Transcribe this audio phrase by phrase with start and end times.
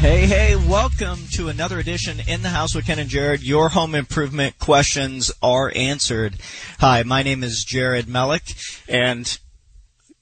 [0.00, 3.42] Hey, hey, welcome to another edition in the house with Ken and Jared.
[3.42, 6.36] Your home improvement questions are answered.
[6.78, 9.38] Hi, my name is Jared Mellick, and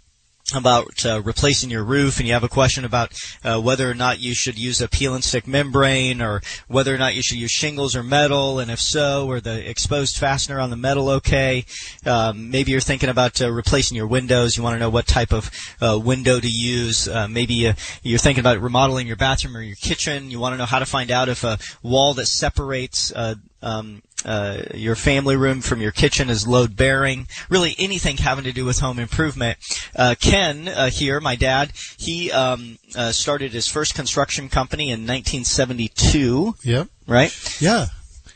[0.57, 4.19] about uh, replacing your roof and you have a question about uh, whether or not
[4.19, 7.51] you should use a peel and stick membrane or whether or not you should use
[7.51, 11.65] shingles or metal and if so or the exposed fastener on the metal okay?
[12.05, 14.57] Um, maybe you're thinking about uh, replacing your windows.
[14.57, 15.51] You want to know what type of
[15.81, 17.07] uh, window to use.
[17.07, 17.73] Uh, maybe uh,
[18.03, 20.31] you're thinking about remodeling your bathroom or your kitchen.
[20.31, 23.13] You want to know how to find out if a wall that separates
[23.61, 27.27] um, uh, your family room from your kitchen is load bearing.
[27.49, 29.57] Really, anything having to do with home improvement.
[29.95, 35.01] Uh, Ken uh, here, my dad, he um, uh, started his first construction company in
[35.01, 36.55] 1972.
[36.63, 36.87] Yep.
[37.07, 37.61] Right.
[37.61, 37.87] Yeah.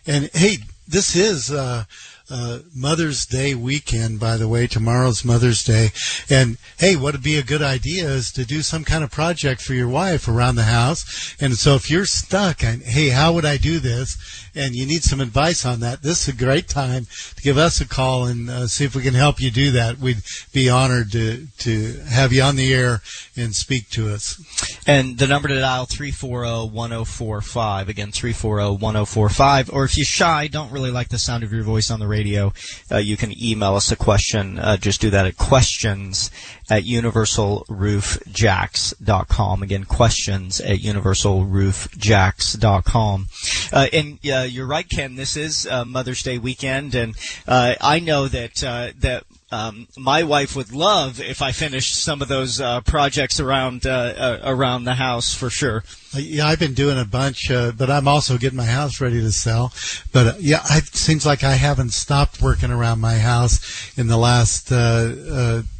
[0.05, 0.57] And hey,
[0.87, 1.85] this is uh,
[2.29, 4.67] uh, Mother's Day weekend, by the way.
[4.67, 5.89] Tomorrow's Mother's Day.
[6.29, 9.61] And hey, what would be a good idea is to do some kind of project
[9.61, 11.35] for your wife around the house.
[11.39, 14.42] And so if you're stuck and, hey, how would I do this?
[14.55, 16.03] And you need some advice on that.
[16.03, 19.01] This is a great time to give us a call and uh, see if we
[19.01, 19.97] can help you do that.
[19.97, 20.21] We'd
[20.51, 23.01] be honored to, to have you on the air
[23.35, 24.39] and speak to us.
[24.85, 27.87] And the number to dial 340-1045.
[27.87, 29.73] Again, 340-1045.
[29.73, 32.53] Or if you're shy, don't really like the sound of your voice on the radio,
[32.91, 34.59] uh, you can email us a question.
[34.59, 36.29] Uh, just do that at questions
[36.69, 39.63] at universalroofjacks.com.
[39.63, 43.27] Again, questions at universalroofjacks.com.
[43.71, 45.15] Uh, and uh, you're right, Ken.
[45.15, 47.15] This is uh, Mother's Day weekend, and
[47.47, 49.23] uh, I know that uh, that
[49.53, 53.91] um, my wife would love if I finished some of those uh, projects around uh,
[53.91, 55.83] uh, around the house for sure.
[56.15, 59.21] Uh, yeah, I've been doing a bunch, uh, but I'm also getting my house ready
[59.21, 59.71] to sell.
[60.11, 64.17] But uh, yeah, it seems like I haven't stopped working around my house in the
[64.17, 64.69] last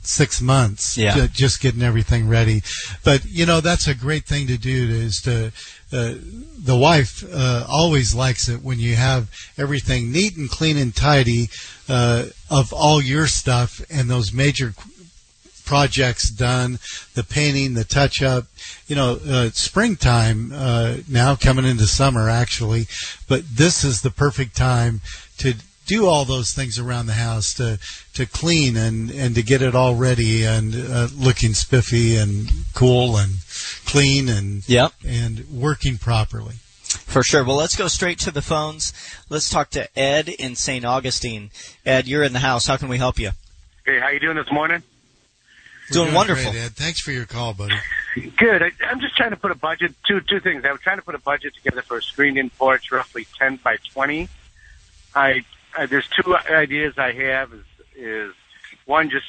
[0.05, 0.97] six months.
[0.97, 1.27] Yeah.
[1.27, 2.61] just getting everything ready.
[3.03, 5.51] But you know, that's a great thing to do is to
[5.93, 6.15] uh,
[6.63, 11.49] the wife uh, always likes it when you have everything neat and clean and tidy
[11.89, 14.73] uh, of all your stuff and those major
[15.65, 16.79] projects done,
[17.13, 18.45] the painting, the touch up.
[18.87, 22.87] You know, uh, springtime uh, now coming into summer actually,
[23.27, 25.01] but this is the perfect time
[25.37, 27.77] to do all those things around the house to
[28.13, 33.17] to clean and and to get it all ready and uh, looking spiffy and cool
[33.17, 33.31] and
[33.85, 34.93] clean and yep.
[35.05, 36.55] and working properly.
[36.83, 37.43] For sure.
[37.43, 38.93] Well, let's go straight to the phones.
[39.29, 40.85] Let's talk to Ed in St.
[40.85, 41.51] Augustine.
[41.85, 42.67] Ed, you're in the house.
[42.67, 43.31] How can we help you?
[43.85, 44.83] Hey, how you doing this morning?
[45.91, 46.51] Doing, doing, wonderful.
[46.51, 46.71] Great, Ed.
[46.71, 47.75] Thanks for your call, buddy.
[48.37, 48.63] Good.
[48.63, 49.93] I, I'm just trying to put a budget.
[50.07, 50.63] Two two things.
[50.65, 53.77] I was trying to put a budget together for a screened-in porch, roughly 10 by
[53.91, 54.29] 20.
[55.15, 55.43] I,
[55.77, 57.53] I there's two ideas I have.
[57.53, 57.65] Is
[57.95, 58.33] is
[58.85, 59.25] one just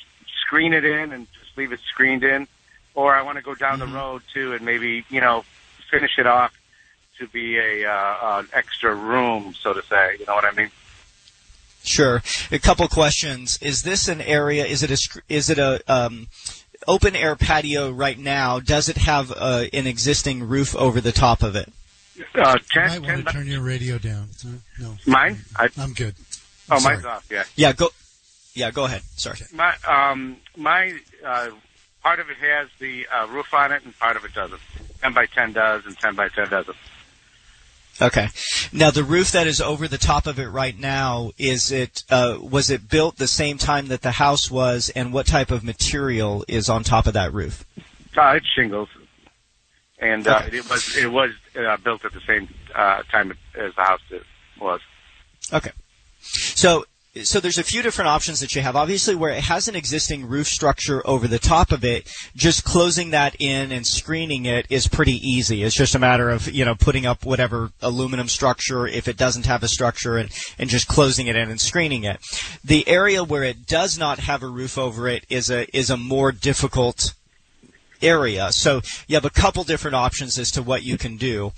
[0.47, 2.47] screen it in and just leave it screened in,
[2.95, 3.93] or I want to go down Mm-hmm.
[3.93, 5.45] the road too and maybe you know
[5.91, 6.53] finish it off
[7.19, 10.17] to be a uh, an extra room, so to say.
[10.19, 10.71] You know what I mean?
[11.83, 12.23] Sure.
[12.51, 13.59] A couple questions.
[13.61, 14.65] Is this an area?
[14.65, 16.29] Is it a is it a um,
[16.89, 18.59] open air patio right now?
[18.59, 21.71] Does it have uh, an existing roof over the top of it?
[22.35, 24.29] Uh, You might want to turn your radio down.
[24.79, 25.39] No, mine?
[25.57, 26.15] I, I'm good.
[26.71, 26.95] oh, Sorry.
[26.95, 27.27] mine's off.
[27.31, 27.45] Yeah.
[27.57, 27.73] Yeah.
[27.73, 27.89] Go.
[28.55, 28.71] Yeah.
[28.71, 29.03] Go ahead.
[29.17, 29.39] Sorry.
[29.53, 30.95] My um my
[31.25, 31.49] uh,
[32.05, 34.61] part of it has the uh, roof on it, and part of it doesn't.
[35.01, 36.77] Ten by ten does, and ten by ten doesn't.
[38.03, 38.29] Okay.
[38.73, 42.39] Now the roof that is over the top of it right now is it uh,
[42.41, 46.45] was it built the same time that the house was, and what type of material
[46.47, 47.65] is on top of that roof?
[48.17, 48.89] Uh, it's shingles,
[49.99, 50.59] and uh, Okay.
[50.59, 54.01] it was it was uh, built at the same uh, time as the house
[54.61, 54.81] was.
[55.53, 55.71] Okay.
[56.21, 56.85] So
[57.23, 58.75] so there's a few different options that you have.
[58.75, 63.11] Obviously, where it has an existing roof structure over the top of it, just closing
[63.11, 65.63] that in and screening it is pretty easy.
[65.63, 69.47] It's just a matter of you know putting up whatever aluminum structure if it doesn't
[69.47, 72.19] have a structure and and just closing it in and screening it.
[72.65, 75.97] The area where it does not have a roof over it is a is a
[75.97, 77.15] more difficult
[78.03, 78.51] area.
[78.53, 81.53] So you have a couple different options as to what you can do.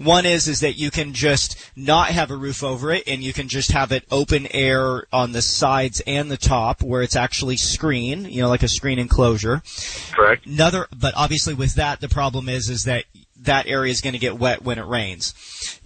[0.00, 3.34] One is is that you can just not have a roof over it and you
[3.34, 7.58] can just have it open air on the sides and the top where it's actually
[7.58, 9.62] screen, you know, like a screen enclosure.
[10.12, 10.46] Correct.
[10.46, 13.04] Another, but obviously with that, the problem is, is that
[13.42, 15.34] that area is going to get wet when it rains.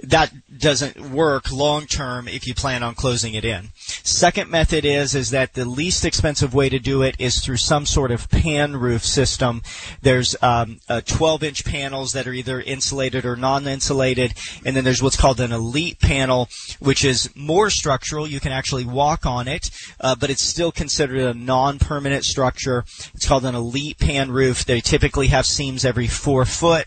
[0.03, 3.71] That doesn't work long term if you plan on closing it in.
[3.77, 7.87] Second method is, is that the least expensive way to do it is through some
[7.87, 9.63] sort of pan roof system.
[10.03, 14.35] There's um, uh, 12 inch panels that are either insulated or non-insulated,
[14.65, 16.49] and then there's what's called an elite panel,
[16.81, 18.27] which is more structural.
[18.27, 19.71] You can actually walk on it,
[20.01, 22.85] uh, but it's still considered a non-permanent structure.
[23.15, 24.65] It's called an elite pan roof.
[24.65, 26.87] They typically have seams every four foot.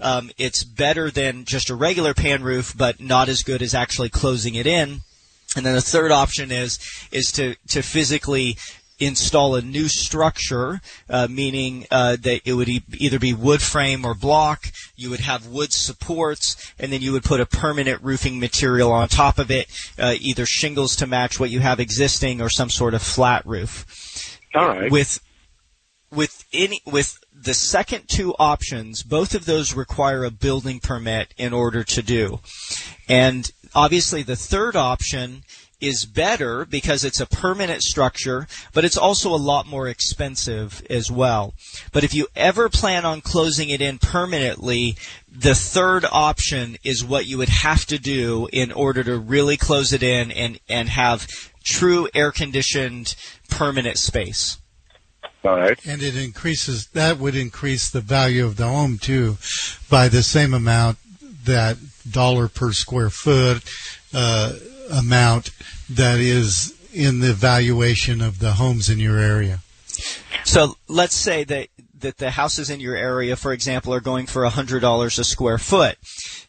[0.00, 4.08] Um, it's better than just a regular pan roof, but not as good as actually
[4.08, 5.00] closing it in.
[5.56, 6.78] And then the third option is
[7.12, 8.56] is to to physically
[8.98, 10.80] install a new structure,
[11.10, 14.72] uh, meaning uh, that it would e- either be wood frame or block.
[14.96, 19.08] You would have wood supports, and then you would put a permanent roofing material on
[19.08, 19.68] top of it,
[19.98, 24.38] uh, either shingles to match what you have existing or some sort of flat roof
[24.54, 24.90] All right.
[24.90, 25.20] with
[26.10, 31.52] with any with the second two options, both of those require a building permit in
[31.52, 32.40] order to do.
[33.08, 35.44] And obviously the third option
[35.80, 41.08] is better because it's a permanent structure, but it's also a lot more expensive as
[41.08, 41.54] well.
[41.92, 44.96] But if you ever plan on closing it in permanently,
[45.30, 49.92] the third option is what you would have to do in order to really close
[49.92, 51.28] it in and, and have
[51.62, 53.14] true air conditioned
[53.48, 54.58] permanent space.
[55.46, 55.78] All right.
[55.86, 59.38] And it increases, that would increase the value of the home too
[59.88, 60.98] by the same amount
[61.44, 61.76] that
[62.10, 63.62] dollar per square foot
[64.12, 64.54] uh,
[64.90, 65.50] amount
[65.88, 69.60] that is in the valuation of the homes in your area.
[70.44, 71.68] So let's say that
[72.00, 75.58] that the houses in your area, for example, are going for hundred dollars a square
[75.58, 75.96] foot.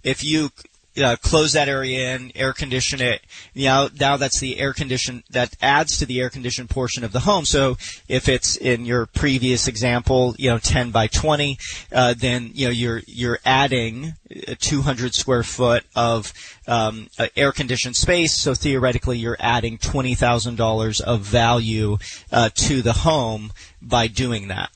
[0.04, 0.52] If you
[0.98, 3.22] uh, close that area in, air condition it,
[3.54, 7.12] you know, now that's the air condition that adds to the air conditioned portion of
[7.12, 7.46] the home.
[7.46, 7.78] So
[8.08, 11.58] if it's in your previous example, you know, 10 by 20,
[11.92, 14.14] uh, then you know you're you're adding
[14.48, 16.34] uh, 200 square foot of
[16.68, 18.36] um, uh, air conditioned space.
[18.36, 21.98] So theoretically, you're adding twenty thousand dollars of value
[22.32, 24.70] uh, to the home by doing that.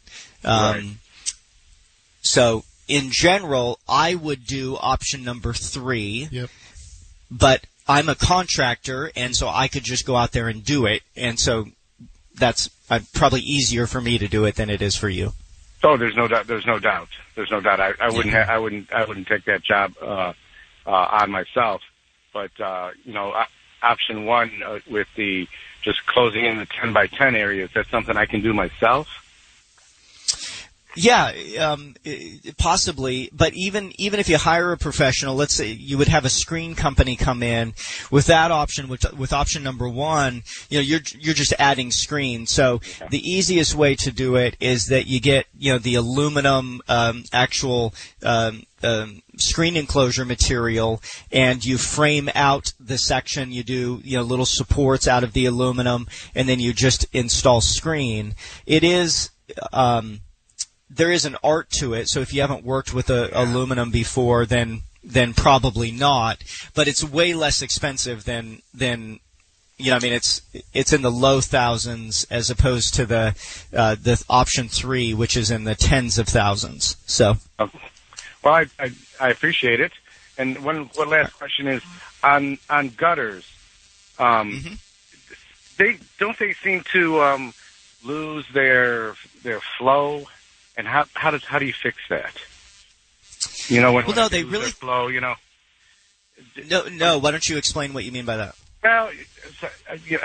[0.43, 0.85] Um, Right.
[2.21, 6.49] So in general, I would do option number three, Yep.
[7.31, 11.01] but I'm a contractor, and so I could just go out there and do it,
[11.15, 11.65] and so
[12.35, 15.33] that's uh, probably easier for me to do it than it is for you.
[15.83, 16.47] Oh, there's no doubt.
[16.47, 17.07] There's no doubt.
[17.35, 17.79] There's no doubt.
[17.79, 18.33] I, I wouldn't.
[18.35, 18.93] Ha- I wouldn't.
[18.93, 20.33] I wouldn't take that job uh,
[20.85, 21.81] uh, on myself.
[22.33, 23.45] But uh, you know, uh,
[23.81, 25.47] option one uh, with the
[25.81, 27.71] just closing in the ten by ten areas.
[27.73, 29.07] That's something I can do myself.
[30.95, 31.95] Yeah, um,
[32.57, 33.29] possibly.
[33.31, 36.75] But even even if you hire a professional, let's say you would have a screen
[36.75, 37.73] company come in
[38.09, 38.89] with that option.
[38.89, 42.45] With, with option number one, you know, you're you're just adding screen.
[42.45, 46.81] So the easiest way to do it is that you get you know the aluminum
[46.87, 47.93] um, actual.
[48.23, 54.23] Um, um, screen enclosure material and you frame out the section you do you know
[54.23, 58.33] little supports out of the aluminum and then you just install screen
[58.65, 59.29] it is
[59.71, 60.21] um,
[60.93, 62.09] there is an art to it.
[62.09, 66.43] So if you haven't worked with a, aluminum before, then then probably not.
[66.75, 69.19] But it's way less expensive than than
[69.77, 70.41] you know, I mean, it's
[70.73, 73.35] it's in the low thousands as opposed to the
[73.75, 76.97] uh, the option three, which is in the tens of thousands.
[77.07, 79.91] So, well, I, I I appreciate it.
[80.37, 81.81] And one one last question is
[82.23, 83.51] on on gutters.
[84.19, 84.73] Um, mm-hmm.
[85.77, 87.53] They don't they seem to um,
[88.03, 90.25] lose their their flow,
[90.77, 92.33] and how how does how do you fix that?
[93.67, 95.07] You know, when well, no, they really flow.
[95.07, 95.35] You know.
[96.69, 97.17] No, no.
[97.19, 98.55] Why don't you explain what you mean by that?
[98.83, 99.11] Well,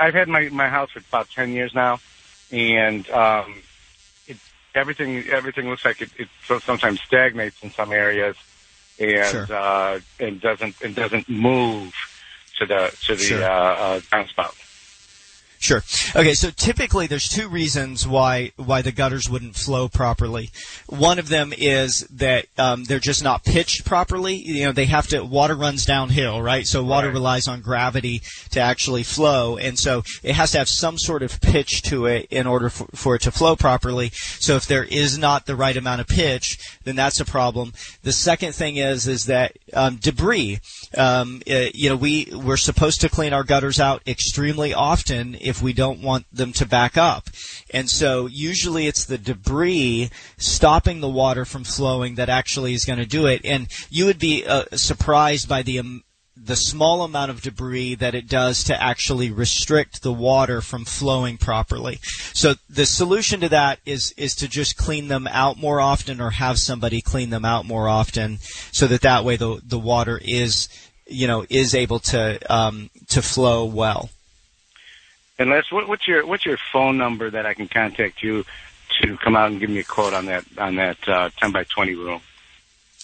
[0.01, 2.01] I've had my my house for about ten years now,
[2.51, 3.63] and um,
[4.27, 4.37] it,
[4.75, 6.29] everything everything looks like it, it
[6.63, 8.37] sometimes stagnates in some areas,
[8.99, 9.47] and sure.
[9.51, 11.95] uh, and doesn't and doesn't move
[12.59, 13.45] to the to the sure.
[13.45, 14.55] uh, uh, downspout.
[15.59, 15.83] Sure.
[16.15, 20.51] Okay, so typically there's two reasons why why the gutters wouldn't flow properly.
[20.87, 24.35] One of them is that um, they're just not pitched properly.
[24.37, 26.67] You know, they have to water runs downhill, right?
[26.67, 27.15] So water right.
[27.15, 31.41] relies on gravity to actually flow, and so it has to have some sort of
[31.41, 34.11] pitch to it in order for, for it to flow properly.
[34.13, 37.73] So if there is not the right amount of pitch, then that's a problem.
[38.03, 40.61] The second thing is is that um, debris.
[40.97, 45.63] Um, uh, you know, we we're supposed to clean our gutters out extremely often if
[45.63, 47.29] we don't want them to back up.
[47.73, 52.99] And so usually it's the debris stopping the water from flowing that actually is going
[52.99, 53.41] to do it.
[53.45, 56.05] And you would be uh, surprised by the um,
[56.47, 61.37] the small amount of debris that it does to actually restrict the water from flowing
[61.37, 61.99] properly.
[62.33, 66.31] So the solution to that is is to just clean them out more often or
[66.31, 68.39] have somebody clean them out more often
[68.73, 70.69] so that that way the the water is
[71.07, 74.11] you know is able to um, to flow well.
[75.39, 78.45] And Les, what, what's your what's your phone number that I can contact you
[79.03, 81.65] to come out and give me a quote on that on that uh, ten by
[81.65, 82.21] twenty room?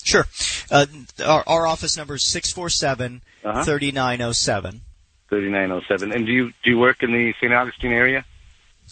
[0.04, 0.26] Sure.
[0.70, 0.86] Uh,
[1.24, 3.64] our, our office number is six four seven uh-huh.
[3.64, 4.82] thirty nine oh seven.
[5.28, 6.12] Thirty nine oh seven.
[6.12, 7.52] And do you do you work in the St.
[7.52, 8.24] Augustine area?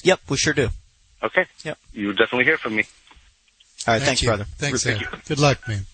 [0.02, 0.70] Yep, we sure do.
[1.22, 1.46] Okay.
[1.64, 1.78] Yep.
[1.92, 2.84] You'll definitely hear from me.
[3.86, 3.98] All right.
[3.98, 4.28] Thank thanks, you.
[4.28, 4.44] brother.
[4.44, 5.86] Thanks, Thank Good luck, man.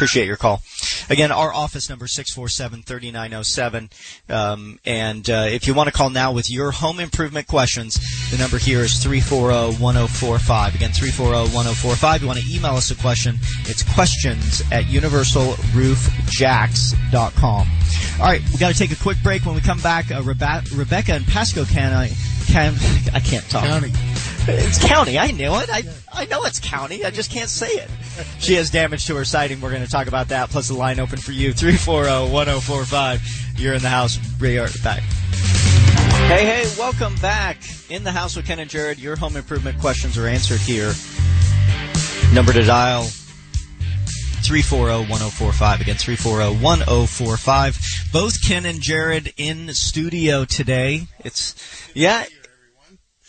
[0.00, 0.62] Appreciate your call.
[1.10, 3.90] Again, our office number is 647-3907.
[4.34, 8.38] Um, and uh, if you want to call now with your home improvement questions, the
[8.38, 10.74] number here is 340-1045.
[10.74, 12.20] Again, 340-1045.
[12.22, 17.68] You want to email us a question, it's questions at universalroofjacks.com.
[18.18, 19.44] All right, we got to take a quick break.
[19.44, 22.14] When we come back, uh, Rebe- Rebecca and Pasco County,
[22.46, 22.74] can,
[23.12, 23.64] I can't talk.
[23.64, 23.92] County.
[24.48, 25.18] It's county.
[25.18, 25.68] I knew it.
[25.70, 25.82] I
[26.12, 27.04] I know it's county.
[27.04, 27.88] I just can't say it.
[28.38, 29.60] She has damage to her siding.
[29.60, 30.50] We're going to talk about that.
[30.50, 33.58] Plus the line open for you 340-1045.
[33.58, 34.18] You're in the house.
[34.40, 35.02] We are back.
[36.28, 37.58] Hey, hey, welcome back.
[37.88, 38.98] In the house with Ken and Jared.
[38.98, 40.92] Your home improvement questions are answered here.
[42.32, 43.04] Number to dial
[44.42, 45.80] 340-1045.
[45.80, 48.12] Again, 340-1045.
[48.12, 51.06] Both Ken and Jared in studio today.
[51.24, 51.54] It's,
[51.94, 52.24] yeah,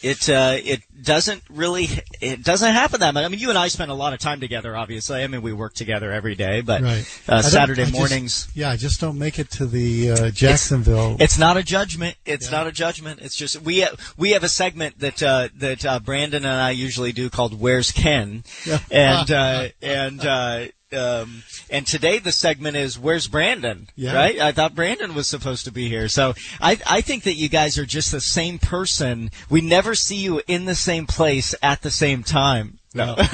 [0.02, 1.88] it uh, it doesn't really
[2.20, 3.24] it doesn't happen that much.
[3.24, 4.76] I mean, you and I spend a lot of time together.
[4.76, 7.22] Obviously, I mean, we work together every day, but right.
[7.28, 8.46] uh, Saturday mornings.
[8.46, 11.14] Just, yeah, I just don't make it to the uh, Jacksonville.
[11.14, 12.16] It's, it's, not a judgment.
[12.26, 12.58] It's yeah.
[12.58, 13.22] not a judgment.
[13.22, 13.86] It's just we
[14.18, 17.92] we have a segment that uh, that uh, Brandon and I usually do called "Where's
[17.92, 18.80] Ken," yeah.
[18.90, 23.88] and uh, and um, and today the segment is where's Brandon?
[23.96, 24.14] Yeah.
[24.14, 24.40] Right?
[24.40, 26.08] I thought Brandon was supposed to be here.
[26.08, 29.32] So I I think that you guys are just the same person.
[29.50, 32.80] We never see you in the same place at the same time.
[32.94, 33.16] No.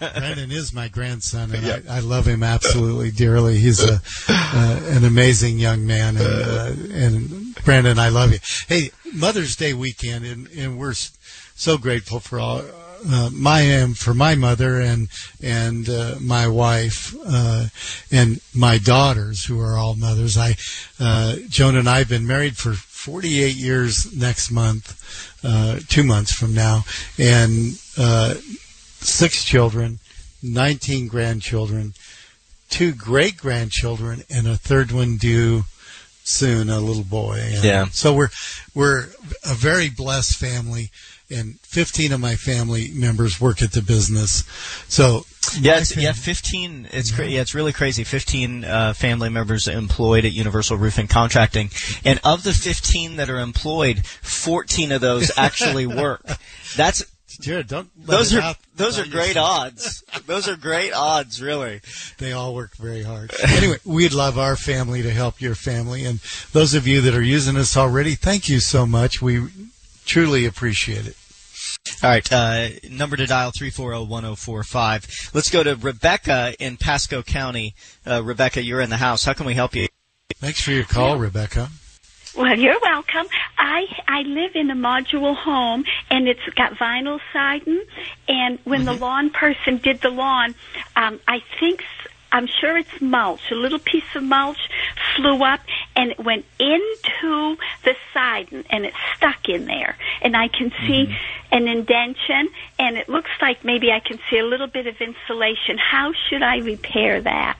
[0.00, 1.84] Brandon is my grandson, and yep.
[1.90, 3.58] I, I, love him absolutely dearly.
[3.58, 8.38] He's a uh, an amazing young man, and uh, and Brandon, I love you.
[8.66, 12.62] Hey, Mother's Day weekend, and, and we're so grateful for all
[13.08, 15.08] uh, my um, for my mother and
[15.42, 17.66] and uh, my wife uh,
[18.10, 20.36] and my daughters who are all mothers.
[20.36, 20.56] I
[20.98, 26.32] uh, Joan and I have been married for 48 years next month, uh, two months
[26.32, 26.84] from now,
[27.18, 28.34] and uh,
[28.98, 30.00] six children,
[30.42, 31.94] 19 grandchildren,
[32.68, 35.64] two great grandchildren, and a third one due
[36.24, 37.38] soon, a little boy.
[37.40, 37.84] And yeah.
[37.86, 38.30] So we're
[38.74, 39.06] we're
[39.44, 40.90] a very blessed family
[41.30, 44.44] and 15 of my family members work at the business.
[44.88, 45.24] So
[45.58, 46.88] yeah, it's, yeah, 15.
[46.92, 48.04] It's cra- yeah, it's really crazy.
[48.04, 51.70] 15 uh, family members employed at Universal Roofing Contracting,
[52.04, 56.22] and of the 15 that are employed, 14 of those actually work.
[56.76, 57.04] That's
[57.40, 59.60] Jared, don't those are those are great yourself.
[59.60, 60.04] odds.
[60.26, 61.80] those are great odds, really.
[62.18, 63.30] They all work very hard.
[63.46, 66.18] Anyway, we'd love our family to help your family, and
[66.52, 69.20] those of you that are using us already, thank you so much.
[69.20, 69.48] We
[70.06, 71.16] Truly appreciate it.
[72.02, 75.34] All right, uh, number to dial 340-1045.
[75.34, 77.74] Let's go to Rebecca in Pasco County.
[78.06, 79.24] Uh, Rebecca, you're in the house.
[79.24, 79.88] How can we help you?
[80.36, 81.68] Thanks for your call, Rebecca.
[82.36, 83.26] Well, you're welcome.
[83.58, 87.82] I I live in a modular home, and it's got vinyl siding.
[88.28, 90.54] And when the lawn person did the lawn,
[90.96, 93.40] um, I think s- I'm sure it's mulch.
[93.50, 94.58] A little piece of mulch
[95.16, 95.60] flew up
[95.96, 99.96] and it went into the siding, and it stuck in there.
[100.22, 101.16] And I can see
[101.50, 102.48] an indention,
[102.78, 105.78] and it looks like maybe I can see a little bit of insulation.
[105.78, 107.58] How should I repair that?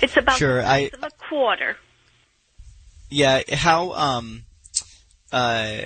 [0.00, 1.76] It's about Sure, the size I- of a quarter.
[3.10, 4.44] Yeah, how um
[5.32, 5.82] uh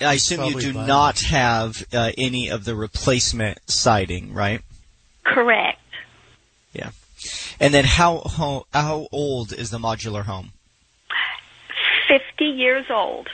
[0.00, 0.86] I assume you do vinyl.
[0.86, 4.62] not have uh, any of the replacement siding, right?
[5.24, 5.77] Correct.
[7.60, 10.52] And then how how, how old is the modular home?
[12.08, 13.28] 50 years old.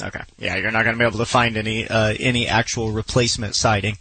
[0.00, 0.20] Okay.
[0.38, 3.98] Yeah, you're not going to be able to find any uh, any actual replacement siding.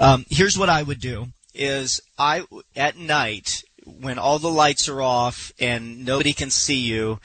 [0.00, 2.44] Um, here's what I would do: is I
[2.74, 7.20] at night when all the lights are off and nobody can see you,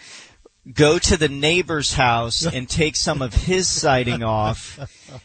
[0.73, 4.79] go to the neighbor's house and take some of his siding off,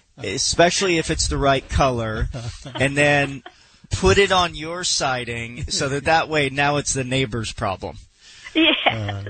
[0.16, 2.28] especially if it's the right color,
[2.74, 3.42] and then
[3.90, 7.98] put it on your siding so that that way now it's the neighbor's problem.
[8.54, 9.24] Yeah.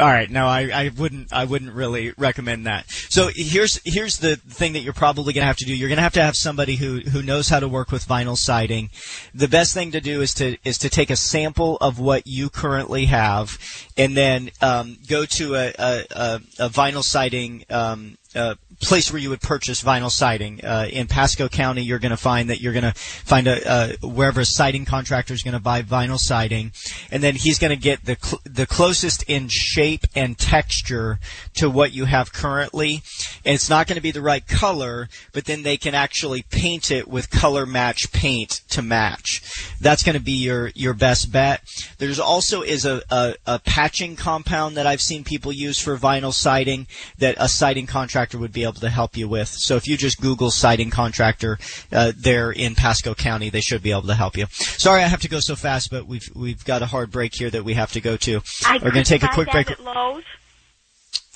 [0.00, 1.30] All right, no, I, I wouldn't.
[1.30, 2.88] I wouldn't really recommend that.
[2.88, 5.74] So here's here's the thing that you're probably going to have to do.
[5.76, 8.36] You're going to have to have somebody who who knows how to work with vinyl
[8.36, 8.88] siding.
[9.34, 12.48] The best thing to do is to is to take a sample of what you
[12.48, 13.58] currently have,
[13.98, 17.66] and then um, go to a a, a, a vinyl siding.
[17.68, 21.82] Um, uh, place where you would purchase vinyl siding uh, in Pasco County.
[21.82, 25.34] You're going to find that you're going to find a uh, wherever a siding contractor
[25.34, 26.72] is going to buy vinyl siding,
[27.10, 31.18] and then he's going to get the cl- the closest in shape and texture
[31.54, 33.02] to what you have currently.
[33.44, 36.90] And it's not going to be the right color, but then they can actually paint
[36.90, 39.42] it with color match paint to match.
[39.80, 41.62] That's going to be your your best bet.
[41.98, 46.32] There's also is a, a, a patching compound that I've seen people use for vinyl
[46.32, 46.86] siding
[47.18, 49.48] that a siding contractor would be able to help you with.
[49.48, 51.58] So if you just Google siding contractor
[51.92, 54.46] uh, there in Pasco County, they should be able to help you.
[54.50, 57.50] Sorry, I have to go so fast, but we've we've got a hard break here
[57.50, 58.40] that we have to go to.
[58.66, 59.70] I We're going to take a quick break.
[59.70, 60.24] At Lowe's.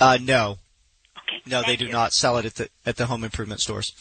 [0.00, 0.58] Uh, no,
[1.26, 1.40] Okay.
[1.46, 1.92] no, they do you.
[1.92, 3.92] not sell it at the at the home improvement stores.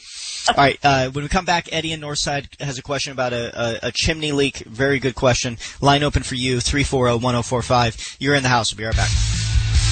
[0.49, 0.77] All right.
[0.84, 3.91] Uh, when we come back, Eddie in Northside has a question about a, a, a
[3.93, 4.57] chimney leak.
[4.57, 5.57] Very good question.
[5.79, 6.60] Line open for you.
[6.60, 7.95] Three four zero one zero four five.
[8.19, 8.73] You're in the house.
[8.73, 9.10] We'll be right back.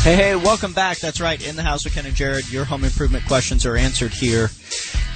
[0.03, 0.97] Hey, hey, welcome back.
[0.97, 1.47] That's right.
[1.47, 2.51] In the house with Ken and Jared.
[2.51, 4.49] Your home improvement questions are answered here.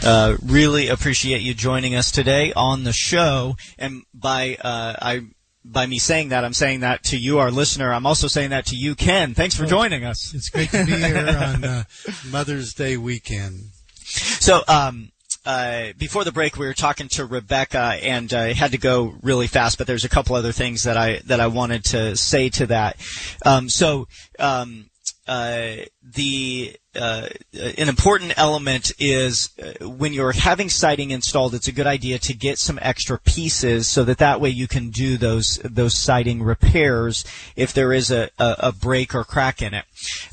[0.06, 3.56] Uh, really appreciate you joining us today on the show.
[3.80, 5.22] And by uh, I
[5.66, 7.92] by me saying that, I'm saying that to you, our listener.
[7.92, 9.34] I'm also saying that to you, Ken.
[9.34, 10.36] Thanks for joining us.
[10.36, 11.84] It's great to be here on uh,
[12.30, 13.72] Mother's Day weekend.
[14.04, 15.12] So, um,
[15.46, 19.48] uh, before the break, we were talking to Rebecca, and I had to go really
[19.48, 19.78] fast.
[19.78, 22.98] But there's a couple other things that I that I wanted to say to that.
[23.46, 24.08] Um, so,
[24.40, 24.90] um,
[25.28, 25.76] uh,
[26.14, 31.88] the uh, an important element is uh, when you're having siding installed, it's a good
[31.88, 35.96] idea to get some extra pieces so that that way you can do those those
[35.98, 39.86] siding repairs if there is a, a, a break or crack in it.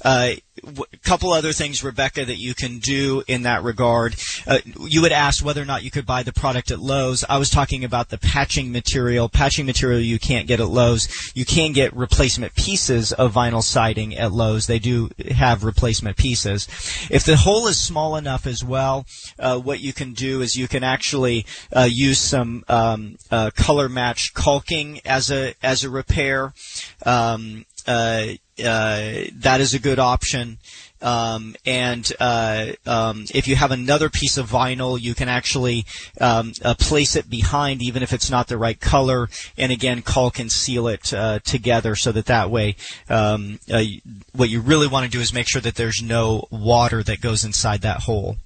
[0.04, 0.34] A uh,
[1.02, 4.14] couple other things, Rebecca, that you can do in that regard.
[4.46, 7.24] Uh, you would ask whether or not you could buy the product at Lowe's.
[7.28, 9.28] I was talking about the patching material.
[9.28, 11.32] Patching material you can't get at Lowe's.
[11.34, 14.66] You can get replacement pieces of vinyl siding at Lowe's.
[14.66, 16.66] They do have replacement pieces.
[17.10, 19.06] If the hole is small enough as well,
[19.38, 23.88] uh, what you can do is you can actually uh, use some um, uh, color
[23.88, 26.52] match caulking as a as a repair.
[27.04, 28.26] Um, uh,
[28.58, 30.58] uh, that is a good option.
[31.02, 35.84] Um, and uh, um, if you have another piece of vinyl, you can actually
[36.20, 39.28] um, uh, place it behind, even if it's not the right color.
[39.58, 42.76] And again, caulk and seal it uh, together, so that that way,
[43.08, 43.82] um, uh,
[44.32, 47.44] what you really want to do is make sure that there's no water that goes
[47.44, 48.36] inside that hole.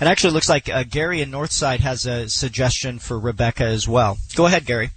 [0.00, 3.88] And actually, it looks like uh, Gary in Northside has a suggestion for Rebecca as
[3.88, 4.18] well.
[4.34, 4.90] Go ahead, Gary.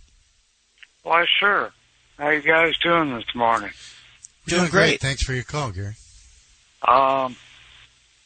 [1.04, 1.72] Why, sure.
[2.18, 3.72] How you guys doing this morning?
[4.48, 5.02] Doing great.
[5.02, 5.96] Thanks for your call, Gary.
[6.82, 7.36] Um,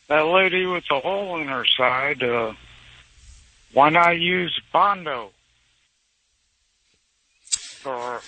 [0.07, 2.53] that lady with the hole in her side, uh,
[3.73, 5.31] why not use Bondo
[7.43, 8.21] for,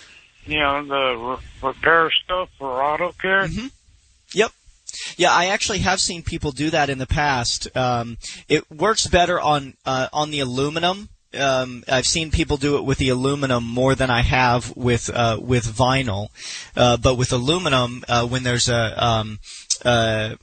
[0.45, 3.47] you know, the re- repair stuff for auto care?
[3.47, 3.67] Mm-hmm.
[4.33, 4.51] Yep.
[5.17, 7.75] Yeah, I actually have seen people do that in the past.
[7.75, 11.09] Um, it works better on uh, on the aluminum.
[11.33, 15.39] Um, I've seen people do it with the aluminum more than I have with uh,
[15.41, 16.27] with vinyl.
[16.75, 19.39] Uh, but with aluminum, uh, when there's a um,
[19.85, 20.35] uh,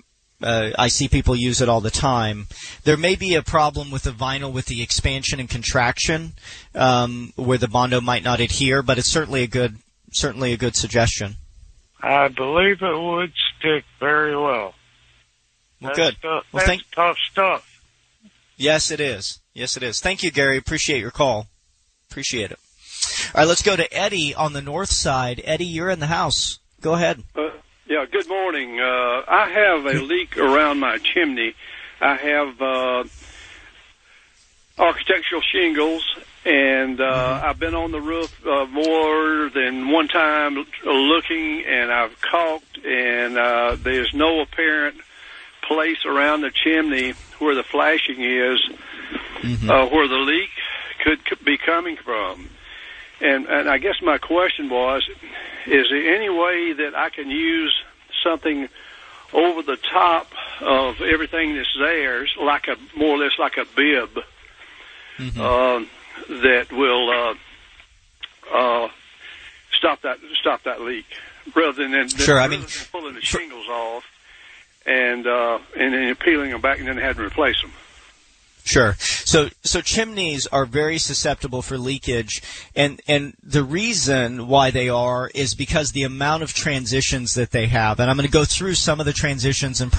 [0.43, 2.47] uh, I see people use it all the time.
[2.85, 6.35] There may be a problem with the vinyl with the expansion and contraction,
[6.75, 9.79] um, where the bondo might not adhere, but it's certainly a good
[10.13, 11.37] certainly a good suggestion.
[12.01, 14.75] I believe it would stick very well.
[15.81, 16.17] Well, good.
[16.23, 17.81] Tough, Well, that's thank- tough stuff.
[18.57, 19.41] Yes, it is.
[19.55, 20.01] Yes, it is.
[20.01, 20.57] Thank you, Gary.
[20.57, 21.49] Appreciate your call.
[22.11, 22.59] Appreciate it.
[23.35, 25.41] All right, let's go to Eddie on the north side.
[25.45, 26.59] Eddie, you're in the house.
[26.81, 27.23] Go ahead.
[27.37, 27.49] Uh,
[27.89, 28.79] yeah, good morning.
[28.79, 31.55] Uh, I have a leak around my chimney.
[32.01, 33.05] I have uh,
[34.79, 36.05] architectural shingles,
[36.45, 42.21] and uh, I've been on the roof uh, more than one time looking, and I've
[42.21, 44.97] caulked, and uh, there's no apparent
[45.67, 48.61] place around the chimney where the flashing is,
[49.71, 50.51] uh, where the leak
[51.03, 52.51] could, could be coming from.
[53.21, 55.09] And, and I guess my question was,
[55.67, 57.75] is there any way that I can use
[58.23, 58.69] something
[59.33, 60.29] over the top
[60.61, 64.19] of everything that's there, like a more or less like a bib,
[65.39, 65.89] um,
[66.29, 67.35] that will uh,
[68.53, 68.89] uh,
[69.77, 71.07] stop that stop that leak,
[71.55, 74.05] rather than, than Sure, I mean, pulling the shingles off
[74.87, 77.73] and uh, and then peeling them back and then having to replace them.
[78.65, 78.97] Sure.
[79.29, 82.41] So so chimneys are very susceptible for leakage,
[82.75, 87.67] and and the reason why they are is because the amount of transitions that they
[87.67, 88.01] have.
[88.01, 89.93] And I'm going to go through some of the transitions and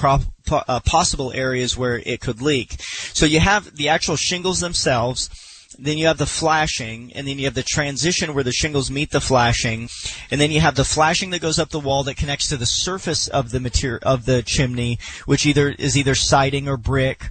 [0.50, 2.82] uh, possible areas where it could leak.
[3.14, 5.30] So you have the actual shingles themselves.
[5.78, 9.12] Then you have the flashing, and then you have the transition where the shingles meet
[9.12, 9.88] the flashing,
[10.32, 12.66] and then you have the flashing that goes up the wall that connects to the
[12.66, 17.30] surface of the material of the chimney, which either is either siding or brick.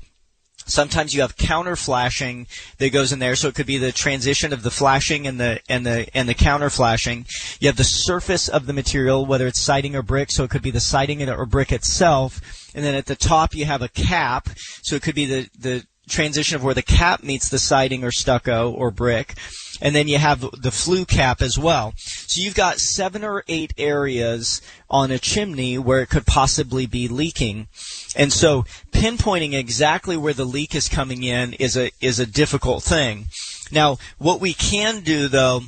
[0.70, 4.54] Sometimes you have counter flashing that goes in there, so it could be the transition
[4.54, 7.26] of the flashing and the and the and the counter flashing.
[7.60, 10.62] You have the surface of the material, whether it's siding or brick, so it could
[10.62, 12.42] be the siding or brick itself.
[12.76, 14.50] And then at the top you have a cap,
[14.82, 18.12] so it could be the the transition of where the cap meets the siding or
[18.12, 19.36] stucco or brick.
[19.82, 21.94] And then you have the flue cap as well.
[21.98, 27.08] So you've got seven or eight areas on a chimney where it could possibly be
[27.08, 27.68] leaking.
[28.16, 32.84] And so pinpointing exactly where the leak is coming in is a is a difficult
[32.84, 33.28] thing.
[33.72, 35.62] Now, what we can do though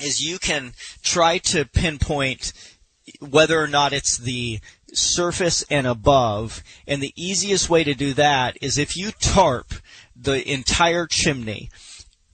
[0.00, 0.72] is you can
[1.02, 2.52] try to pinpoint
[3.20, 4.60] whether or not it's the
[4.92, 6.62] surface and above.
[6.86, 9.74] And the easiest way to do that is if you tarp
[10.16, 11.70] the entire chimney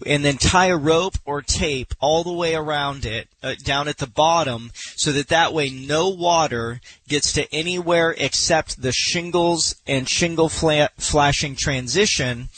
[0.04, 3.98] and then tie a rope or tape all the way around it uh, down at
[3.98, 10.08] the bottom so that that way no water gets to anywhere except the shingles and
[10.08, 12.48] shingle fla- flashing transition.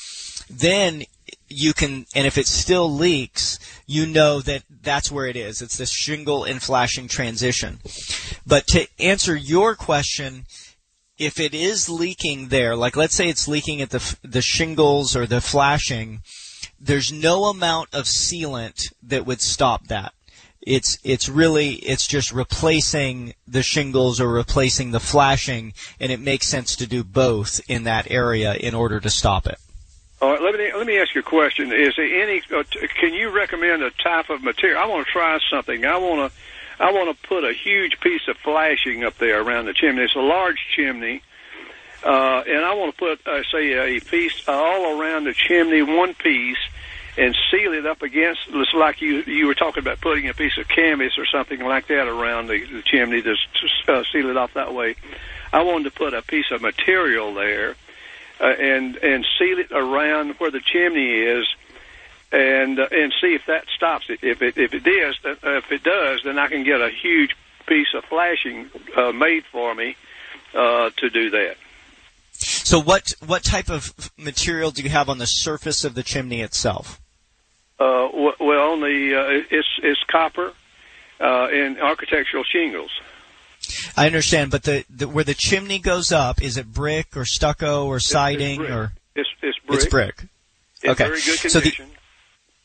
[0.51, 1.05] Then
[1.48, 5.62] you can and if it still leaks you know that that's where it is.
[5.62, 7.79] It's the shingle and flashing transition.
[8.46, 10.44] But to answer your question
[11.18, 15.27] if it is leaking there like let's say it's leaking at the the shingles or
[15.27, 16.20] the flashing
[16.81, 20.12] there's no amount of sealant that would stop that.
[20.61, 26.47] It's it's really it's just replacing the shingles or replacing the flashing, and it makes
[26.47, 29.59] sense to do both in that area in order to stop it.
[30.21, 31.73] All right, let me let me ask you a question.
[31.73, 32.43] Is there any?
[32.55, 32.64] Uh,
[33.01, 34.79] can you recommend a type of material?
[34.79, 35.87] I want to try something.
[35.87, 36.38] I want to
[36.81, 40.03] I want to put a huge piece of flashing up there around the chimney.
[40.03, 41.23] It's a large chimney,
[42.04, 46.14] uh, and I want to put uh, say a piece all around the chimney, one
[46.14, 46.58] piece,
[47.16, 48.40] and seal it up against.
[48.48, 51.88] It's like you you were talking about putting a piece of canvas or something like
[51.88, 54.94] that around the, the chimney to s- uh, seal it off that way.
[55.52, 57.74] I wanted to put a piece of material there
[58.40, 61.46] uh, and and seal it around where the chimney is,
[62.30, 64.20] and uh, and see if that stops it.
[64.22, 67.37] If it if it is, uh, if it does, then I can get a huge
[67.66, 69.96] piece of flashing uh, made for me
[70.54, 71.56] uh, to do that.
[72.68, 76.42] So what what type of material do you have on the surface of the chimney
[76.42, 77.00] itself?
[77.81, 80.52] Uh, well, the uh, it's it's copper
[81.18, 82.90] uh, and architectural shingles.
[83.96, 87.87] I understand, but the, the where the chimney goes up, is it brick or stucco
[87.87, 88.70] or siding brick.
[88.70, 89.78] or It's it's brick.
[89.78, 90.24] it's brick?
[90.85, 91.04] Okay.
[91.04, 91.72] very good So the-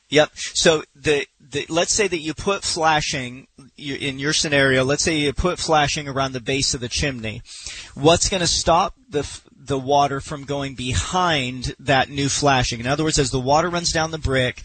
[0.10, 0.32] Yep.
[0.36, 4.84] So the, the let's say that you put flashing you, in your scenario.
[4.84, 7.42] Let's say you put flashing around the base of the chimney.
[7.96, 9.24] What's going to stop the
[9.66, 12.80] the water from going behind that new flashing?
[12.80, 14.64] In other words, as the water runs down the brick,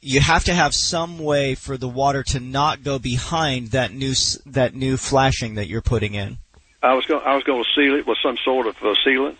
[0.00, 4.14] you have to have some way for the water to not go behind that new
[4.46, 6.38] that new flashing that you're putting in.
[6.82, 9.36] I was going I was going to seal it with some sort of uh, sealant.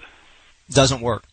[0.70, 1.24] doesn't work.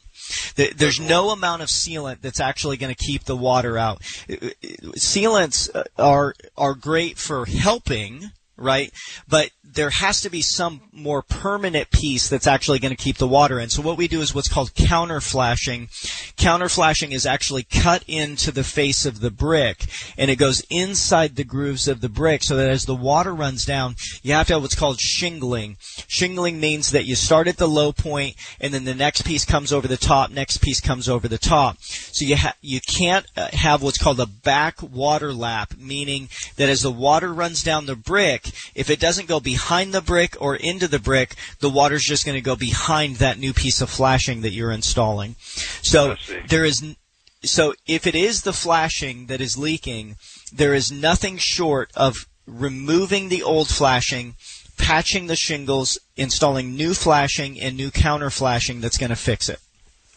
[0.56, 4.02] There's no amount of sealant that's actually going to keep the water out.
[4.02, 8.92] Sealants uh, are are great for helping, right?
[9.28, 13.28] But there has to be some more permanent piece that's actually going to keep the
[13.28, 13.70] water in.
[13.70, 15.88] So what we do is what's called counter flashing.
[16.36, 19.86] Counter flashing is actually cut into the face of the brick
[20.18, 23.66] and it goes inside the grooves of the brick so that as the water runs
[23.66, 25.78] down, you have to have what's called shingling.
[26.08, 29.72] Shingling means that you start at the low point and then the next piece comes
[29.72, 31.78] over the top, next piece comes over the top.
[31.82, 36.70] So you ha- you can't uh, have what's called a back water lap, meaning that
[36.70, 40.56] as the water runs down the brick, if it doesn't go behind the brick or
[40.56, 44.42] into the brick, the water's just going to go behind that new piece of flashing
[44.42, 45.36] that you're installing.
[45.82, 46.16] So
[46.48, 46.96] there is
[47.44, 50.16] so if it is the flashing that is leaking,
[50.52, 54.36] there is nothing short of removing the old flashing,
[54.78, 59.60] patching the shingles, installing new flashing and new counter flashing that's going to fix it.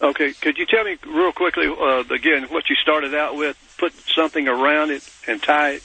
[0.00, 3.56] Okay, could you tell me real quickly uh, again what you started out with?
[3.78, 5.82] Put something around it and tie it.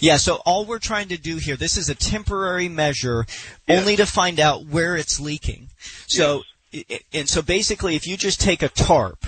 [0.00, 3.26] Yeah, so all we're trying to do here, this is a temporary measure
[3.66, 3.80] Yes.
[3.80, 5.70] only to find out where it's leaking.
[6.06, 6.42] So,
[6.74, 9.26] i- and so basically if you just take a tarp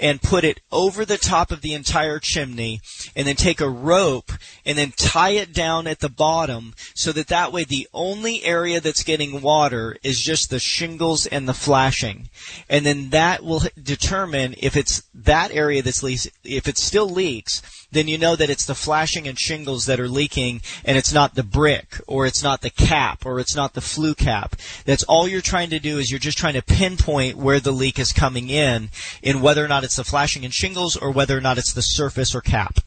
[0.00, 2.80] and put it over the top of the entire chimney
[3.16, 4.32] and then take a rope
[4.64, 8.80] and then tie it down at the bottom so that that way the only area
[8.80, 12.30] that's getting water is just the shingles and the flashing.
[12.68, 17.60] And then that will determine if it's that area that's leaks, if it still leaks,
[17.90, 21.34] then you know that it's the flashing and shingles that are leaking and it's not
[21.34, 24.56] the brick or it's not the cap or it's not the flue cap.
[24.84, 27.98] That's all you're trying to do is you're just trying to pinpoint where the leak
[27.98, 28.90] is coming in
[29.22, 31.82] in whether or not it's the flashing and shingles or whether or not it's the
[31.82, 32.78] surface or cap.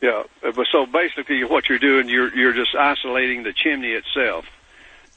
[0.00, 4.44] Yeah, uh, but so basically, what you're doing, you're you're just isolating the chimney itself.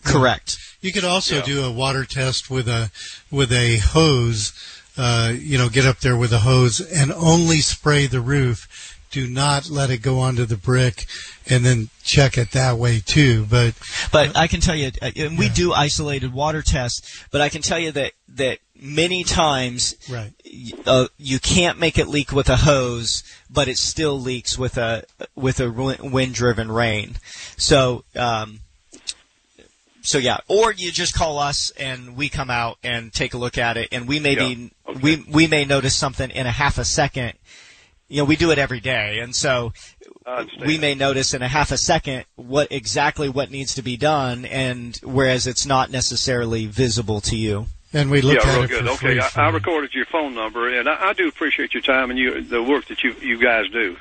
[0.05, 0.57] Correct.
[0.81, 1.41] You could also Yeah.
[1.45, 2.89] do a water test with a
[3.29, 4.53] with a hose.
[5.01, 8.67] Uh, you know, get up there with a hose and only spray the roof.
[9.11, 11.05] Do not let it go onto the brick,
[11.49, 13.45] and then check it that way too.
[13.45, 13.73] But
[14.11, 17.61] But I can tell you, uh, and we do isolated water tests, but I can
[17.61, 22.49] tell you that, that many times right, y- uh, you can't make it leak with
[22.49, 27.15] a hose, but it still leaks with a with a wind driven rain.
[27.57, 28.59] So um,
[30.01, 33.57] so yeah, or you just call us and we come out and take a look
[33.57, 34.99] at it, and we may be okay.
[35.01, 37.33] we we may notice something in a half a second.
[38.07, 39.71] You know, we do it every day, and so
[40.65, 44.45] we may notice in a half a second what exactly what needs to be done,
[44.45, 47.67] and whereas it's not necessarily visible to you.
[47.93, 48.85] and we look yeah, at real it good.
[48.85, 49.41] for Okay, free.
[49.43, 52.41] I, I recorded your phone number, and I, I do appreciate your time and you
[52.41, 53.95] the work that you you guys do.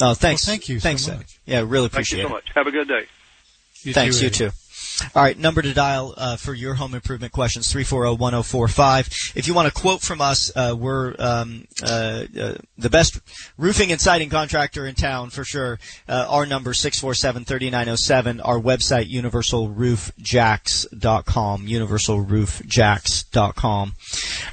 [0.00, 0.46] Oh, thanks.
[0.46, 1.16] Well, thank you Thanks, Ed.
[1.18, 1.38] much.
[1.44, 2.22] Yeah, really appreciate.
[2.22, 2.30] Thank you appreciate so it.
[2.30, 2.52] much.
[2.54, 3.06] Have a good day.
[3.82, 4.36] You Thanks, too, you Eddie.
[4.36, 4.50] too.
[5.14, 9.36] All right, number to dial uh, for your home improvement questions, 340-1045.
[9.36, 13.18] If you want a quote from us, uh, we're um, uh, uh, the best
[13.56, 15.78] roofing and siding contractor in town for sure.
[16.08, 18.40] Uh, our number, 647-3907.
[18.44, 23.92] Our website, universalroofjacks.com, universalroofjacks.com.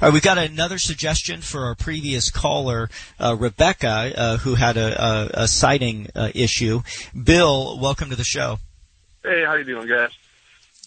[0.00, 5.04] right, we've got another suggestion for our previous caller, uh, Rebecca, uh, who had a,
[5.04, 6.82] a, a siding issue.
[7.20, 8.58] Bill, welcome to the show.
[9.24, 10.10] Hey, how you doing, guys?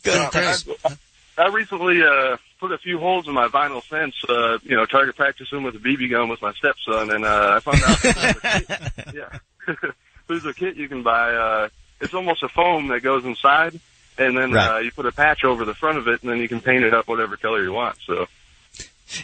[0.03, 0.15] Good.
[0.35, 0.53] Uh.
[0.85, 0.97] I,
[1.37, 5.15] I recently uh, put a few holes in my vinyl fence, uh, you know, target
[5.15, 8.59] practicing with a BB gun with my stepson, and uh, I found out there's a
[8.59, 9.75] kit, yeah,
[10.27, 11.33] there's a kit you can buy.
[11.33, 11.69] Uh,
[12.01, 13.79] it's almost a foam that goes inside,
[14.17, 14.75] and then Right.
[14.75, 16.83] uh, you put a patch over the front of it, and then you can paint
[16.83, 17.97] it up whatever color you want.
[18.05, 18.27] So,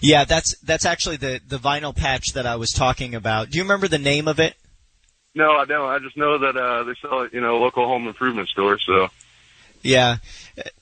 [0.01, 3.49] Yeah, that's that's actually the the vinyl patch that I was talking about.
[3.49, 4.55] Do you remember the name of it?
[5.33, 5.89] no, I don't.
[5.89, 8.79] I just know that uh, they sell it, you know, local home improvement store.
[8.79, 9.09] So,
[9.85, 10.17] Yeah.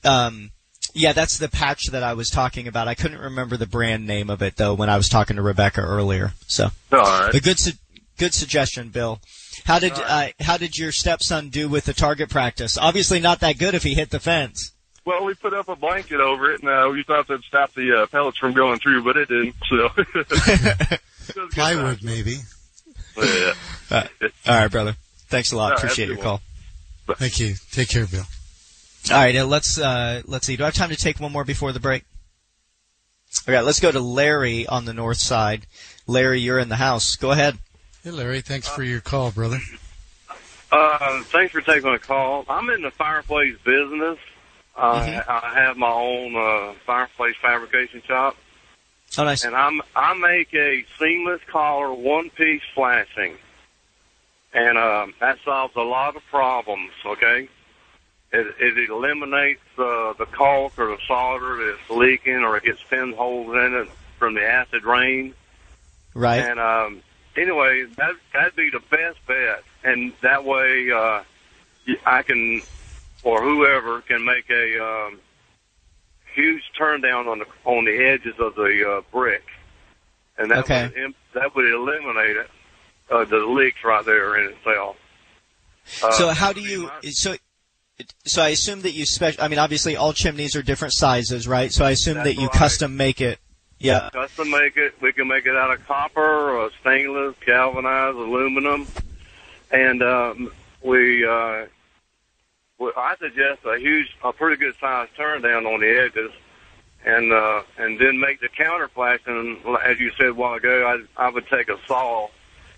[0.04, 0.50] Um
[0.94, 2.86] yeah, that's the patch that I was talking about.
[2.86, 5.80] I couldn't remember the brand name of it though when I was talking to Rebecca
[5.80, 6.34] earlier.
[6.46, 7.34] So, all right.
[7.34, 7.72] a good su-
[8.16, 9.20] good suggestion, Bill.
[9.64, 12.78] How did uh, how did your stepson do with the target practice?
[12.78, 14.72] Obviously not that good if he hit the fence.
[15.04, 18.02] Well, we put up a blanket over it, and uh, we thought that'd stop the
[18.02, 19.54] uh, pellets from going through, but it didn't.
[19.68, 19.90] So,
[21.36, 22.02] was Plywood, times.
[22.02, 22.36] maybe.
[23.18, 23.52] Yeah.
[24.46, 24.96] All right, brother.
[25.28, 25.64] Thanks a lot.
[25.64, 26.40] All right, Appreciate your good call.
[27.16, 27.54] Thank you.
[27.70, 28.24] Take care, Bill.
[29.10, 30.56] All right, let's uh, let's see.
[30.56, 32.04] Do I have time to take one more before the break?
[33.46, 35.66] All right, let's go to Larry on the north side.
[36.06, 37.16] Larry, you're in the house.
[37.16, 37.58] Go ahead.
[38.02, 38.40] Hey, Larry.
[38.40, 39.58] Thanks for your call, brother.
[40.72, 42.44] Uh, thanks for taking the call.
[42.48, 44.18] I'm in the fireplace business.
[44.76, 45.24] Uh, Mhm.
[45.28, 48.36] I have my own uh, fireplace fabrication shop,
[49.16, 49.44] Oh, nice.
[49.44, 53.36] and I'm I make a seamless collar one piece flashing,
[54.52, 56.90] and um, that solves a lot of problems.
[57.06, 57.48] Okay,
[58.34, 63.54] it, it eliminates uh, the caulk or the solder that's leaking or it gets pinholes
[63.54, 65.34] in it from the acid rain.
[66.14, 66.40] Right.
[66.44, 67.02] And um,
[67.36, 71.22] anyway, that that'd be the best bet, and that way uh,
[72.06, 72.62] I can
[73.22, 75.20] or whoever can make a um,
[76.34, 79.44] huge turn down on the on the edges of the uh, brick,
[80.38, 80.90] and that Okay.
[80.94, 82.50] would that would eliminate it,
[83.10, 84.96] uh, the leaks right there in itself.
[86.02, 87.12] Uh, so how do that would be you?
[87.12, 87.36] So.
[88.24, 89.36] So I assume that you spec.
[89.40, 91.72] I mean, obviously, all chimneys are different sizes, right?
[91.72, 92.56] So I assume That's that you right.
[92.56, 93.38] custom make it.
[93.78, 94.08] Yeah.
[94.12, 94.94] custom make it.
[95.00, 98.86] We can make it out of copper or stainless, galvanized, aluminum,
[99.70, 100.52] and um,
[100.82, 101.24] we.
[101.24, 101.66] Uh,
[102.78, 106.32] well, I suggest a huge, a pretty good size turn down on the edges,
[107.04, 109.58] and uh, and then make the counter flashing.
[109.84, 112.28] As you said a while ago, I I would take a saw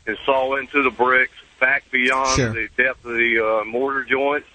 [0.06, 2.52] and saw into the bricks back beyond Sure.
[2.52, 4.46] the depth of the uh, mortar joints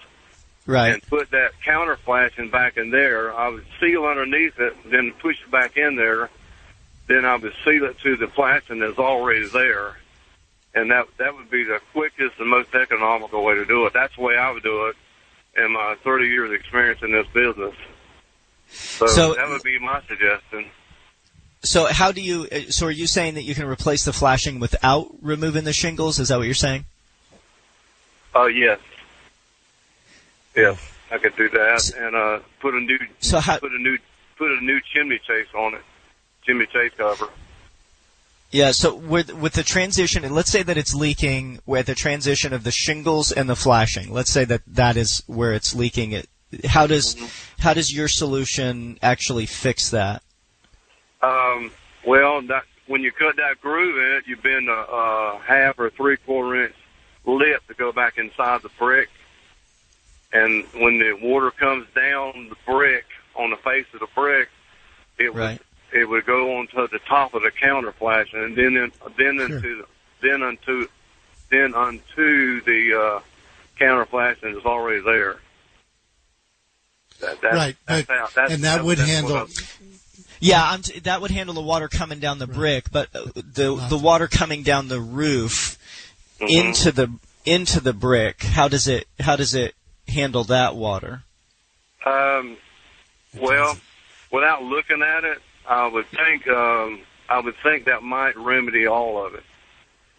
[0.68, 0.94] Right.
[0.94, 3.34] and put that counter flashing back in there.
[3.34, 6.30] I would seal underneath it, then push it back in there.
[7.08, 9.98] Then I would seal it to the flashing that's already there.
[10.74, 13.94] And that that would be the quickest and most economical way to do it.
[13.94, 14.96] That's the way I would do it
[15.58, 17.76] in my 30 years experience in this business.
[18.70, 20.66] So, So- that would be my suggestion.
[21.64, 22.48] So how do you?
[22.52, 26.20] uh, So are you saying that you can replace the flashing without removing the shingles?
[26.20, 26.86] Is that what you're saying?
[28.34, 28.80] Oh, yes.
[30.56, 30.80] Yes,
[31.12, 33.58] I could do that and uh put a new So how?
[33.60, 33.98] put a new
[34.38, 35.82] put a new chimney chase on it.
[36.44, 37.30] Chimney chase cover.
[38.52, 38.72] Yeah.
[38.72, 42.64] So with with the transition, and let's say that it's leaking with the transition of
[42.64, 44.12] the shingles and the flashing.
[44.12, 46.12] Let's say that that is where it's leaking.
[46.12, 46.28] It.
[46.66, 47.16] How does
[47.60, 50.22] how does your solution actually fix that?
[51.22, 51.72] Um,
[52.06, 55.90] well, that, when you cut that groove in it, you bend a, a half or
[55.92, 56.76] three quarter inch
[57.26, 59.08] lip to go back inside the brick.
[60.34, 64.50] And when the water comes down the brick on the face of the brick,
[65.18, 65.60] it Right.
[65.60, 69.38] would it would go onto the top of the counter flash, and then in, then
[69.38, 69.46] Sure.
[69.58, 69.86] into the,
[70.22, 70.88] then unto
[71.50, 73.20] then unto the uh,
[73.78, 75.42] counter flash, and it's already there.
[77.20, 79.48] That, that's, Right, that's but- how, that's, and that that's- would handle-
[80.40, 83.76] Yeah, I'm t- that would handle the water coming down the brick, but uh, the
[83.90, 85.78] the water coming down the roof
[86.40, 86.50] Mhm.
[86.50, 87.12] into the
[87.46, 88.42] into the brick.
[88.44, 89.76] How does it how does it
[90.08, 91.24] handle that water?
[92.06, 92.58] Um,
[93.40, 93.78] well,
[94.32, 99.26] without looking at it, I would think um, I would think that might remedy all
[99.26, 99.44] of it.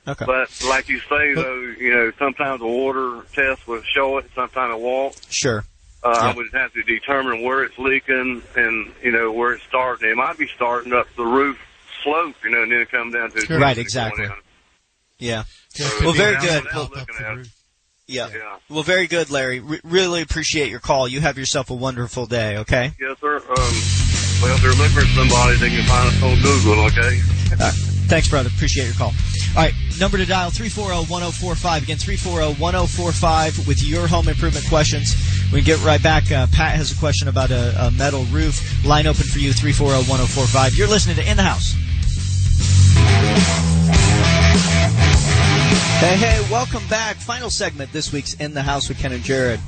[0.06, 0.24] Okay.
[0.24, 4.74] But like you say, though, you know, sometimes the water test will show it, sometimes
[4.74, 5.16] it won't.
[5.30, 5.64] Sure.
[6.04, 6.34] Uh, I Yeah.
[6.34, 10.10] would have to determine where it's leaking and you know where it's starting.
[10.10, 11.58] It might be starting up the roof
[12.02, 13.58] slope, you know, and then it come down to the Sure.
[13.60, 14.26] Right, exactly.
[15.18, 15.44] Yeah.
[15.76, 16.66] Yeah, it Well, could be very down good.
[16.66, 17.50] and
[18.06, 18.50] pump up Looking the at it.
[18.52, 18.62] roof.
[18.68, 18.68] Yeah.
[18.68, 18.74] Yeah.
[18.74, 19.60] Well, very good, Larry.
[19.60, 21.08] Re- really appreciate your call.
[21.08, 22.56] You have yourself a wonderful day.
[22.58, 22.92] Okay.
[23.00, 23.36] Yes, sir.
[23.36, 23.42] Um,
[24.42, 26.84] well, if they're looking for somebody, they can find us on Google.
[26.86, 27.20] Okay.
[28.08, 28.50] Thanks, brother.
[28.54, 29.12] Appreciate your call.
[29.54, 31.82] All right, number to dial 340-1045.
[31.82, 35.14] Again, 340-1045 with your home improvement questions.
[35.52, 36.30] We can get right back.
[36.32, 38.82] Uh, Pat has a question about a, a metal roof.
[38.84, 40.76] Line open for you, 340-1045.
[40.78, 41.74] You're listening to In the House.
[46.02, 47.14] Hey, hey, welcome back.
[47.14, 49.60] Final segment this week's In the House with Ken and Jared.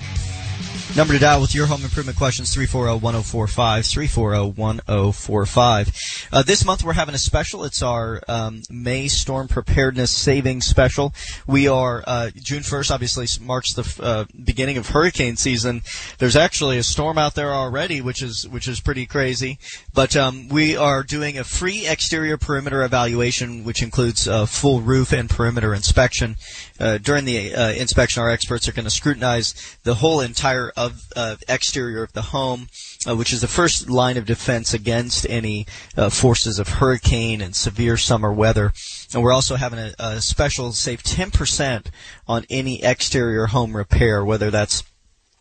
[0.97, 6.29] Number to dial with your home improvement questions, 340-1045, 340-1045.
[6.33, 7.65] Uh, this month we're having a special.
[7.65, 11.13] It's our um, May Storm Preparedness Savings Special.
[11.49, 15.83] We are, uh, June 1st obviously marks the uh, beginning of hurricane season.
[16.19, 19.59] There's actually a storm out there already, which is, which is pretty crazy.
[19.95, 25.13] But um, we are doing a free exterior perimeter evaluation, which includes uh, full roof
[25.13, 26.37] and perimeter inspection.
[26.79, 31.09] Uh, during the uh, inspection, our experts are going to scrutinize the whole entire of
[31.17, 32.69] uh, exterior of the home,
[33.09, 35.67] uh, which is the first line of defense against any
[35.97, 38.73] uh, forces of hurricane and severe summer weather.
[39.13, 41.87] And we're also having a, a special save 10%
[42.27, 44.83] on any exterior home repair, whether that's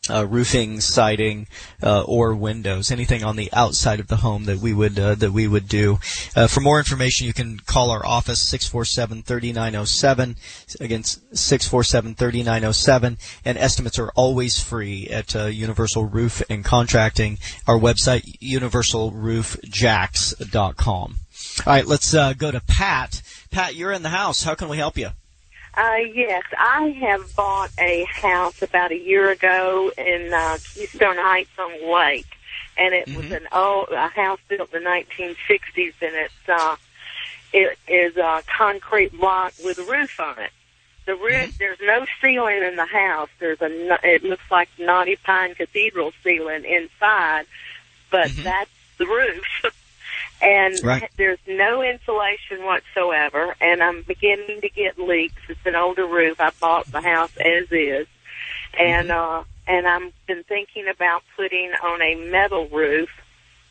[0.09, 1.47] uh, roofing, siding,
[1.81, 5.31] uh, or windows, anything on the outside of the home that we would uh, that
[5.31, 5.97] we would do.
[6.35, 10.35] Uh, for more information, you can call our office 647-3907.
[10.81, 13.17] Again, 647-3907.
[13.45, 17.37] And estimates are always free at uh, Universal Roof and Contracting.
[17.67, 21.15] Our website universalroofjacks.com.
[21.65, 23.21] All right, let's uh, go to Pat.
[23.51, 24.43] Pat, you're in the house.
[24.43, 25.09] How can we help you?
[25.75, 31.49] Uh, yes, I have bought a house about a year ago in uh, Keystone Heights
[31.57, 32.27] on Lake,
[32.77, 33.37] and it was Mhm.
[33.37, 36.75] an old a house built in the 1960s, and it's uh,
[37.53, 40.51] it is a concrete block with a roof on it.
[41.05, 43.29] The roof, there's no ceiling in the house.
[43.39, 47.47] There's a it looks like Knotty Pine Cathedral ceiling inside,
[48.11, 48.43] but Mhm.
[48.43, 48.69] that's
[48.99, 49.43] the roof.
[50.43, 51.09] and Right.
[51.17, 55.41] there's no insulation whatsoever, and I'm beginning to get leaks.
[55.47, 56.39] It's an older roof.
[56.41, 58.07] I bought the house as is,
[58.77, 63.09] and uh, and I've been thinking about putting on a metal roof,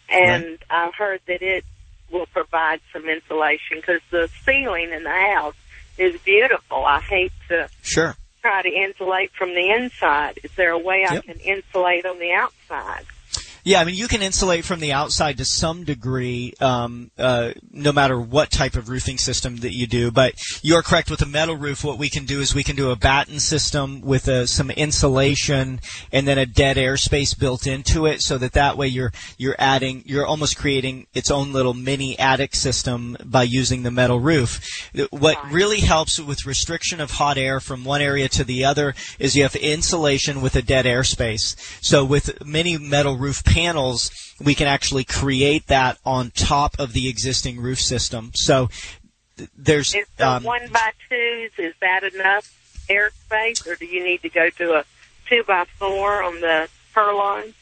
[0.08, 1.64] and I've heard that it
[2.10, 5.54] will provide some insulation because the ceiling in the house
[5.98, 6.84] is beautiful.
[6.84, 8.14] I hate to Sure.
[8.40, 10.38] try to insulate from the inside.
[10.42, 13.04] Is there a way I can insulate on the outside?
[13.64, 17.92] Yeah, I mean, you can insulate from the outside to some degree, um, uh, no
[17.92, 20.10] matter what type of roofing system that you do.
[20.10, 21.84] But you're correct with a metal roof.
[21.84, 25.80] What we can do is we can do a batten system with uh some insulation
[26.10, 30.02] and then a dead airspace built into it, so that that way you're you're adding,
[30.06, 34.90] you're almost creating its own little mini attic system by using the metal roof.
[35.10, 39.36] What really helps with restriction of hot air from one area to the other is
[39.36, 41.54] you have insulation with a dead airspace.
[41.80, 47.08] So with many metal roof panels, we can actually create that on top of the
[47.08, 48.32] existing roof system.
[48.34, 48.68] So
[49.56, 52.54] there's Is the um, one by twos is that enough
[52.88, 54.84] airspace, or do you need to go to a
[55.28, 57.54] two by four on the furlong?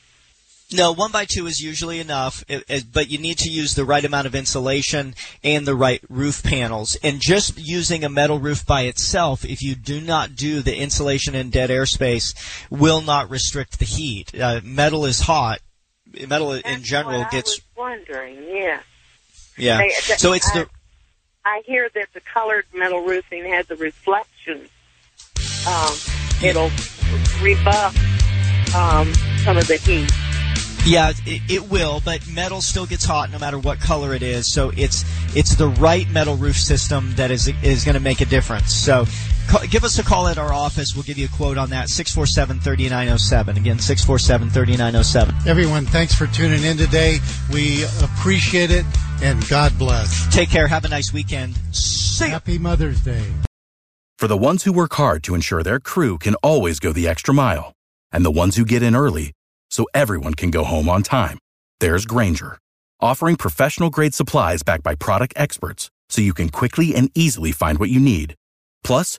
[0.72, 2.45] No, one by two is usually enough,
[2.93, 6.97] but you need to use the right amount of insulation and the right roof panels.
[7.03, 11.34] And just using a metal roof by itself, if you do not do the insulation
[11.34, 12.36] and dead airspace,
[12.70, 14.32] will not restrict the heat.
[14.38, 15.59] Uh, metal is hot.
[16.29, 18.37] Metal in general gets I was wondering.
[18.49, 18.81] Yeah.
[19.57, 19.79] yeah.
[19.79, 20.69] They- they- So it's I, the
[21.45, 24.69] I hear that the colored metal roofing has a reflection.
[25.67, 25.95] Um,
[26.43, 26.71] it'll
[27.43, 27.95] rebuff
[28.75, 29.13] um,
[29.45, 30.11] some of the heat.
[30.87, 34.53] Yeah, it, it will, but metal still gets hot no matter what color it is.
[34.53, 35.05] So it's
[35.37, 38.75] it's the right metal roof system that is is going to make a difference.
[38.75, 39.05] So
[39.51, 40.95] ca- give us a call at our office.
[40.95, 41.89] We'll give you a quote on that.
[41.89, 43.57] 647-3907.
[43.57, 45.47] Again, 647-3907.
[45.47, 47.19] Everyone, thanks for tuning in today.
[47.53, 48.85] We appreciate it,
[49.23, 50.33] and God bless.
[50.35, 50.67] Take care.
[50.67, 51.57] Have a nice weekend.
[51.73, 52.33] See ya.
[52.33, 53.25] Happy Mother's Day.
[54.19, 57.33] For the ones who work hard to ensure their crew can always go the extra
[57.33, 57.73] mile,
[58.13, 59.33] and the ones who get in early
[59.71, 61.39] so everyone can go home on time,
[61.81, 62.59] there's Grainger,
[63.01, 67.79] offering professional grade supplies backed by product experts so you can quickly and easily find
[67.79, 68.35] what you need.
[68.85, 69.19] Plus,